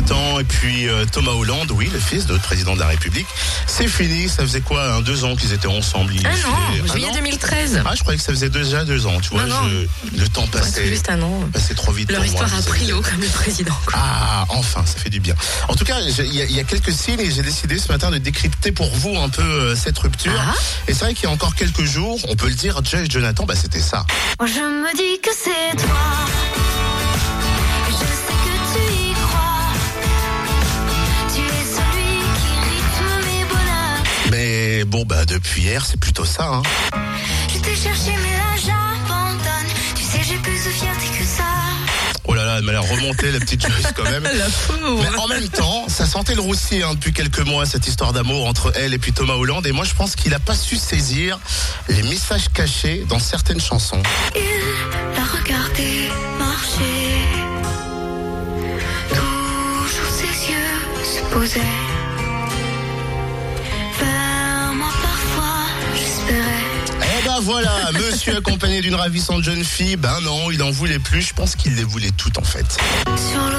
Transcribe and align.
Jonathan 0.00 0.40
et 0.40 0.44
puis 0.44 0.88
euh, 0.88 1.04
Thomas 1.12 1.32
Hollande, 1.32 1.70
oui, 1.72 1.90
le 1.92 1.98
fils 1.98 2.24
de 2.26 2.32
notre 2.32 2.44
président 2.44 2.74
de 2.74 2.80
la 2.80 2.86
République. 2.86 3.26
C'est 3.66 3.86
fini, 3.86 4.28
ça 4.30 4.42
faisait 4.42 4.62
quoi, 4.62 4.82
hein, 4.94 5.00
deux 5.02 5.24
ans 5.24 5.36
qu'ils 5.36 5.52
étaient 5.52 5.66
ensemble 5.66 6.14
ils 6.14 6.26
Ah 6.26 6.30
non, 6.30 6.86
juillet 6.92 7.06
non 7.08 7.14
2013. 7.14 7.82
Ah, 7.84 7.90
je 7.94 8.00
croyais 8.00 8.16
que 8.18 8.24
ça 8.24 8.32
faisait 8.32 8.48
déjà 8.48 8.84
deux 8.84 9.04
ans, 9.06 9.20
tu 9.20 9.30
vois, 9.30 9.44
Non, 9.44 9.62
non. 9.62 9.68
je- 10.14 10.20
le 10.20 10.28
temps 10.28 10.46
passait, 10.46 10.86
juste 10.86 11.10
un 11.10 11.20
an. 11.20 11.40
passait 11.52 11.74
trop 11.74 11.92
vite 11.92 12.10
Leur 12.10 12.22
pour 12.22 12.32
moi. 12.32 12.44
histoire 12.44 12.58
a 12.60 12.62
pris 12.62 12.86
l'eau 12.86 13.02
comme 13.02 13.20
le 13.20 13.26
président. 13.28 13.76
quoi. 13.84 13.92
Ah, 14.02 14.46
enfin, 14.48 14.84
ça 14.86 14.98
fait 14.98 15.10
du 15.10 15.20
bien. 15.20 15.34
En 15.68 15.74
tout 15.74 15.84
cas, 15.84 16.00
il 16.00 16.34
y, 16.34 16.40
a- 16.40 16.44
il 16.44 16.56
y 16.56 16.60
a 16.60 16.64
quelques 16.64 16.92
signes 16.92 17.20
et 17.20 17.30
j'ai 17.30 17.42
décidé 17.42 17.78
ce 17.78 17.88
matin 17.92 18.10
de 18.10 18.16
décrypter 18.18 18.72
pour 18.72 18.90
vous 18.96 19.16
un 19.18 19.28
peu 19.28 19.42
euh, 19.42 19.76
cette 19.76 19.98
rupture. 19.98 20.32
Ah. 20.38 20.54
Et 20.88 20.94
c'est 20.94 21.04
vrai 21.04 21.12
qu'il 21.14 21.24
y 21.24 21.26
a 21.26 21.30
encore 21.30 21.54
quelques 21.54 21.84
jours, 21.84 22.18
on 22.28 22.36
peut 22.36 22.48
le 22.48 22.54
dire, 22.54 22.80
Jay 22.84 23.04
et 23.04 23.10
Jonathan, 23.10 23.44
bah, 23.44 23.54
c'était 23.54 23.80
ça. 23.80 24.06
Je 24.40 24.44
me 24.46 24.96
dis 24.96 25.20
que 25.20 25.30
c'est 25.36 25.49
bon, 34.90 35.04
bah, 35.04 35.24
depuis 35.24 35.62
hier, 35.62 35.86
c'est 35.86 35.98
plutôt 35.98 36.24
ça. 36.24 36.46
Hein. 36.46 36.62
Je 37.52 37.58
t'ai 37.60 37.76
cherché 37.76 38.10
mais 38.10 38.36
là 38.36 38.56
j'abandonne. 38.56 39.74
Tu 39.94 40.02
sais 40.02 40.20
j'ai 40.28 40.36
plus 40.36 40.52
de 40.52 40.70
fierté 40.70 41.06
que 41.18 41.24
ça. 41.24 41.44
Oh 42.24 42.34
là 42.34 42.44
là, 42.44 42.56
elle 42.58 42.64
m'a 42.64 42.72
l'air 42.72 42.82
remontée, 42.82 43.30
la 43.32 43.40
petite 43.40 43.62
Joyce, 43.62 43.92
quand 43.96 44.04
même. 44.04 44.22
La 44.38 44.44
pauvre. 44.66 45.02
Mais 45.02 45.18
en 45.18 45.28
même 45.28 45.48
temps, 45.48 45.88
ça 45.88 46.06
sentait 46.06 46.34
le 46.34 46.40
roussi 46.40 46.82
hein, 46.82 46.94
depuis 46.94 47.12
quelques 47.12 47.40
mois, 47.40 47.66
cette 47.66 47.86
histoire 47.88 48.12
d'amour 48.12 48.46
entre 48.46 48.72
elle 48.76 48.92
et 48.94 48.98
puis 48.98 49.12
Thomas 49.12 49.34
Hollande. 49.34 49.66
Et 49.66 49.72
moi, 49.72 49.84
je 49.84 49.94
pense 49.94 50.16
qu'il 50.16 50.32
n'a 50.32 50.38
pas 50.38 50.54
su 50.54 50.76
saisir 50.76 51.38
les 51.88 52.02
messages 52.02 52.48
cachés 52.52 53.04
dans 53.08 53.18
certaines 53.18 53.60
chansons. 53.60 54.02
Il 54.34 55.16
l'a 55.16 55.24
regardé 55.24 56.08
marcher. 56.38 57.24
Toujours 59.08 60.10
ses 60.10 60.52
yeux 60.52 61.04
se 61.04 61.34
posaient. 61.34 61.89
Voilà, 67.40 67.90
monsieur 67.92 68.36
accompagné 68.36 68.80
d'une 68.80 68.94
ravissante 68.94 69.42
jeune 69.42 69.64
fille, 69.64 69.96
ben 69.96 70.20
non, 70.22 70.50
il 70.50 70.62
en 70.62 70.70
voulait 70.70 70.98
plus, 70.98 71.22
je 71.22 71.34
pense 71.34 71.56
qu'il 71.56 71.74
les 71.74 71.84
voulait 71.84 72.12
toutes 72.16 72.38
en 72.38 72.44
fait. 72.44 72.66
Sur. 73.16 73.50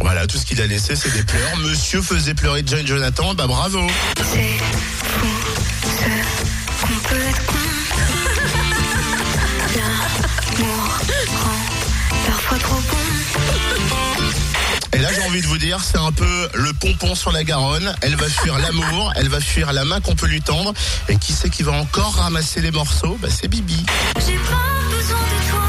Voilà, 0.00 0.26
tout 0.26 0.38
ce 0.38 0.46
qu'il 0.46 0.60
a 0.62 0.66
laissé, 0.66 0.96
c'est 0.96 1.12
des 1.12 1.22
pleurs. 1.22 1.56
Monsieur 1.58 2.00
faisait 2.00 2.32
pleurer 2.32 2.62
John 2.64 2.86
Jonathan, 2.86 3.34
bah 3.34 3.46
bravo. 3.46 3.86
C'est 4.16 4.56
fou 4.58 5.37
envie 15.38 15.46
de 15.46 15.52
vous 15.52 15.58
dire, 15.58 15.84
c'est 15.84 15.98
un 15.98 16.10
peu 16.10 16.48
le 16.54 16.72
pompon 16.72 17.14
sur 17.14 17.30
la 17.30 17.44
Garonne. 17.44 17.94
Elle 18.00 18.16
va 18.16 18.28
fuir 18.28 18.58
l'amour, 18.62 19.12
elle 19.14 19.28
va 19.28 19.40
fuir 19.40 19.72
la 19.72 19.84
main 19.84 20.00
qu'on 20.00 20.16
peut 20.16 20.26
lui 20.26 20.40
tendre. 20.40 20.72
Et 21.08 21.16
qui 21.16 21.32
c'est 21.32 21.48
qui 21.48 21.62
va 21.62 21.72
encore 21.72 22.14
ramasser 22.14 22.60
les 22.60 22.72
morceaux? 22.72 23.16
Bah 23.20 23.28
c'est 23.30 23.46
Bibi. 23.46 23.84
J'ai 24.26 24.34
pas 24.34 24.96
besoin 24.96 25.18
de 25.18 25.50
toi, 25.50 25.60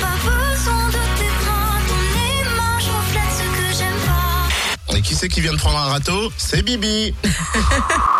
pas 0.00 0.16
besoin 0.30 0.86
de 0.86 1.18
tes 1.18 1.30
bras. 1.44 1.78
Ton 1.86 2.00
image 2.40 2.88
reflète 2.88 3.22
ce 3.36 3.58
que 3.58 3.78
j'aime 3.78 4.00
pas. 4.06 4.96
Et 4.96 5.02
qui 5.02 5.14
c'est 5.14 5.28
qui 5.28 5.42
vient 5.42 5.52
de 5.52 5.58
prendre 5.58 5.78
un 5.78 5.90
râteau? 5.90 6.32
C'est 6.38 6.62
Bibi. 6.62 7.14